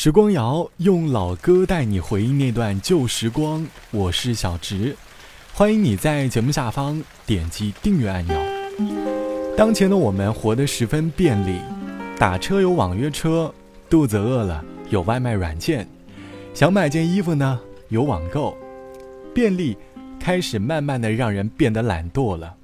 [0.00, 4.96] 时光谣用老歌带你回忆那段旧时光，我是小植，
[5.52, 8.40] 欢迎你在节目下方点击订阅按钮。
[9.56, 11.58] 当前的我们活得十分便利，
[12.16, 13.52] 打车有网约车，
[13.90, 15.84] 肚子饿了有外卖软件，
[16.54, 17.58] 想买件衣服呢
[17.88, 18.56] 有网购，
[19.34, 19.76] 便利
[20.20, 22.54] 开始慢慢的让人变得懒惰了，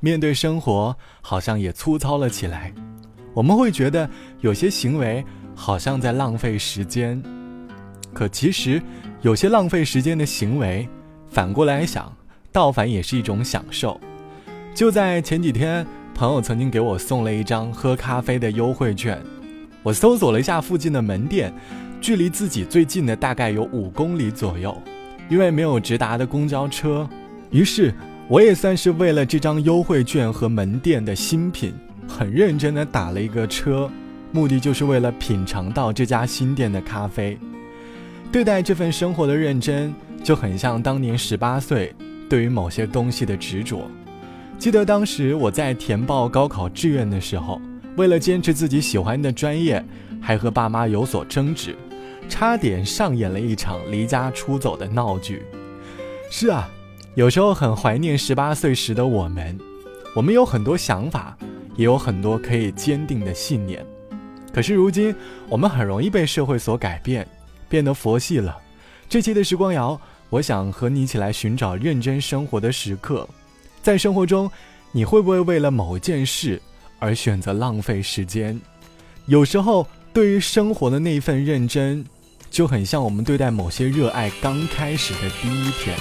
[0.00, 2.74] 面对生活好像也粗糙了起来，
[3.32, 4.10] 我们会觉得
[4.40, 5.24] 有些行为。
[5.60, 7.22] 好像在浪费时间，
[8.14, 8.80] 可其实
[9.20, 10.88] 有些浪费时间的行为，
[11.28, 12.10] 反过来想，
[12.50, 14.00] 倒反也是一种享受。
[14.74, 19.22] 就在前几天，朋友曾经给我送了一张喝咖啡的优惠券。
[19.82, 21.52] 我搜索了一下附近的门店，
[22.00, 24.74] 距离自己最近的大概有五公里左右。
[25.28, 27.06] 因为没有直达的公交车，
[27.50, 27.92] 于是
[28.28, 31.74] 我也算是为了这张优惠券和门店的新品，
[32.08, 33.90] 很认真的打了一个车。
[34.32, 37.38] 目的就是为了品尝到这家新店的咖啡，
[38.30, 41.94] 对待这份生活的认真，就很像当年十八岁
[42.28, 43.90] 对于某些东西的执着。
[44.56, 47.60] 记得当时我在填报高考志愿的时候，
[47.96, 49.84] 为了坚持自己喜欢的专业，
[50.20, 51.74] 还和爸妈有所争执，
[52.28, 55.42] 差点上演了一场离家出走的闹剧。
[56.30, 56.70] 是啊，
[57.16, 59.58] 有时候很怀念十八岁时的我们，
[60.14, 61.36] 我们有很多想法，
[61.74, 63.84] 也有很多可以坚定的信念。
[64.52, 65.14] 可是如今，
[65.48, 67.26] 我们很容易被社会所改变，
[67.68, 68.56] 变得佛系了。
[69.08, 73.28] 这期的时光谣，我想和你一起来寻找认真生活的时刻。
[73.82, 74.50] 在生活中，
[74.92, 76.60] 你会不会为了某件事
[76.98, 78.60] 而选择浪费时间？
[79.26, 82.04] 有时候，对于生活的那一份认真，
[82.50, 85.96] 就很像我们对待某些热爱刚开始的第一天。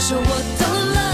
[0.00, 0.24] 说我
[0.58, 1.09] 懂了，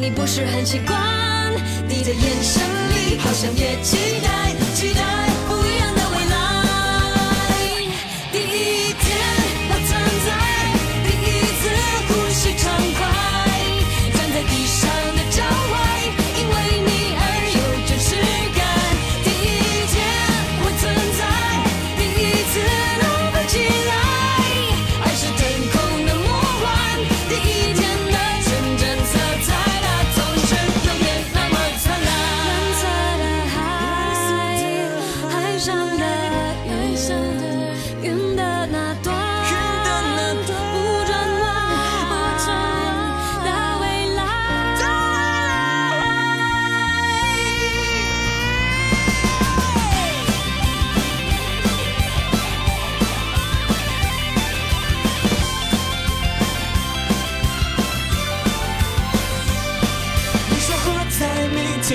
[0.00, 0.96] 你不是很习惯，
[1.88, 5.17] 你的眼神里好像也期待，期待。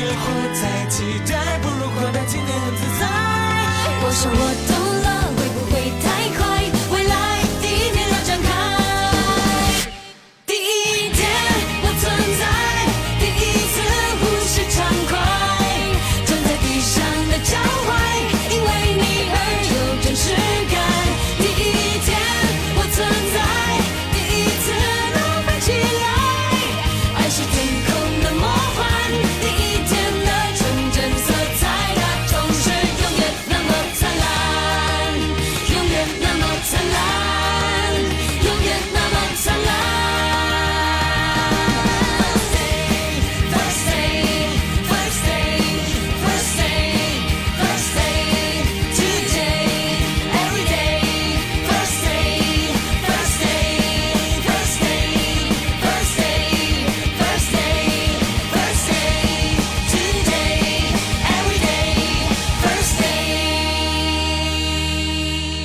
[0.01, 3.07] 活在期待，不如活在今天很自在。
[4.01, 4.72] 我说我。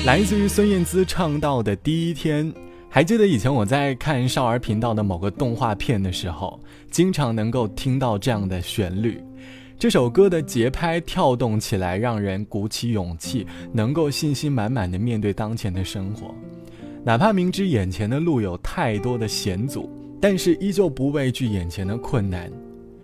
[0.09, 2.51] 来自于孙燕姿唱到的第一天。
[2.89, 6.59] 还记得以前我在看少儿频道的某个动画片的时候，
[6.89, 9.23] 经常能够听到这样的旋律。
[9.77, 16.33] 这首歌的节拍跳动起来，让人鼓起勇气，能够信心满满的面对当前的生活。
[17.03, 19.87] 哪怕明知眼前的路有太多的险阻，
[20.19, 22.51] 但是依旧不畏惧眼前的困难，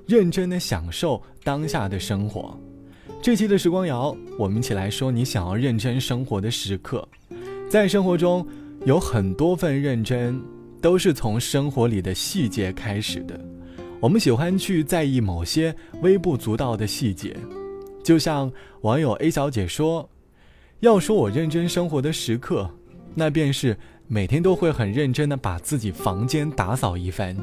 [0.08, 2.60] 认真的享受当下的生活。
[3.22, 7.08] 这期的时光谣，我们一起来说你想要认真生活的时刻，
[7.70, 8.46] 在生活中。
[8.86, 10.40] 有很多份认真，
[10.80, 13.40] 都是从生活里的细节开始的。
[14.00, 17.36] 我们喜欢去在意某些微不足道的细节，
[18.04, 18.52] 就像
[18.82, 20.08] 网友 A 小姐说
[20.82, 22.70] ：“要说我认真生活的时刻，
[23.16, 23.76] 那便是
[24.08, 27.36] 每天都会很认真的把自己房间打扫一番，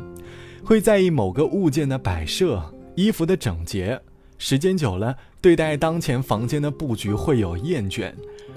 [0.64, 4.00] 会在意某个物件的摆设、衣服的整洁。
[4.44, 8.12] 时间久了，对待当前房间的布局会有厌倦。”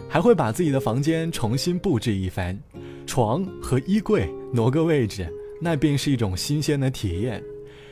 [0.10, 2.58] 还会把自己的房间重新布置一番，
[3.06, 7.44] 床和衣柜挪个位置，那便是一种新鲜的体验。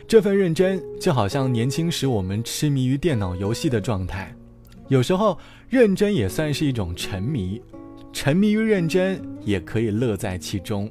[0.08, 4.36] 这份认真就好像年轻时我们痴迷于电脑游戏的状态，
[4.88, 5.38] 有时候
[5.70, 7.62] 认真也算是一种沉迷，
[8.12, 10.90] 沉迷于认真也可以乐在其中，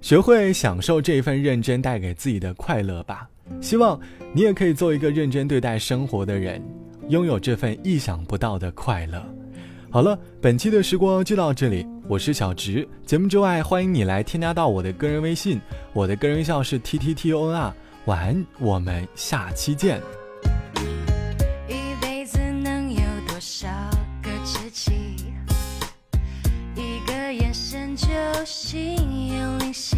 [0.00, 3.28] 学会享受这份认真带给自己的快乐吧。
[3.60, 3.98] 希望
[4.32, 6.62] 你也可以做一个认真对待生活的人，
[7.08, 9.24] 拥有这份意想不到的快乐。
[9.90, 12.88] 好了，本期的时光就到这里，我是小直。
[13.06, 15.60] 节目之外，欢迎你来添加到我的个人微信，
[15.92, 17.72] 我的个人微信是 t t t o n r。
[18.06, 20.00] 晚安，我们下期见。
[21.68, 23.68] 一辈子能有多少
[24.20, 24.92] 个知己？
[26.74, 28.08] 一个眼神就
[28.44, 28.96] 心
[29.28, 29.96] 有灵犀，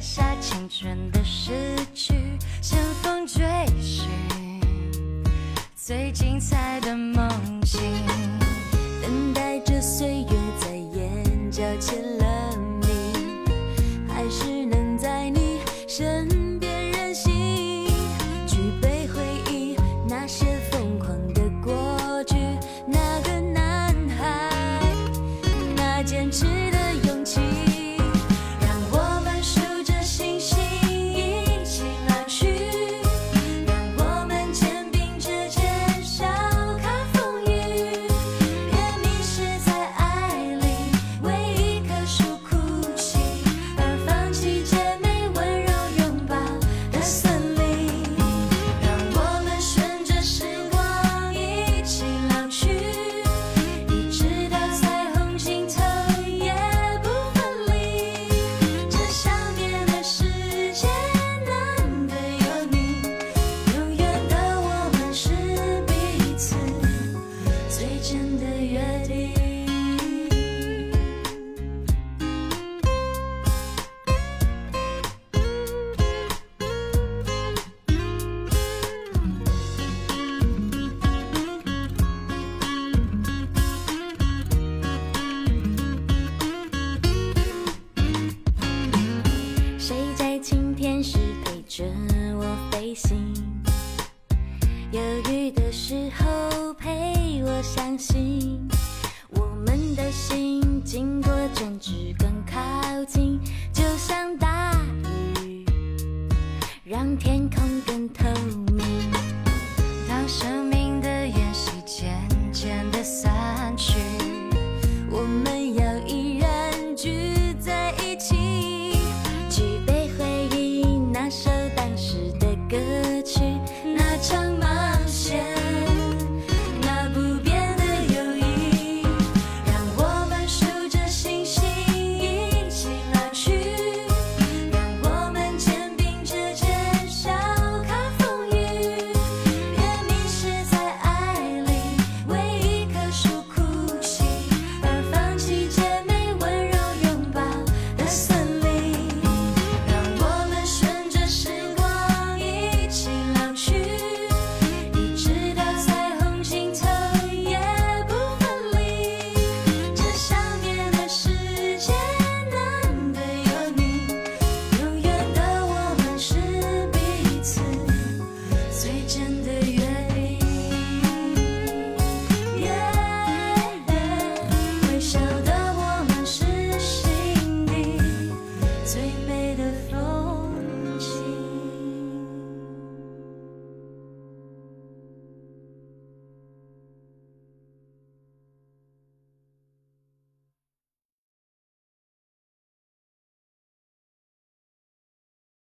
[0.00, 2.12] 下青春的诗句，
[2.60, 3.42] 乘风追
[3.80, 4.08] 寻。
[5.74, 7.28] 最精彩的梦
[7.62, 7.80] 境，
[9.02, 10.28] 等待着岁月
[10.60, 13.44] 在眼角签了名，
[14.08, 16.35] 还是能在你身。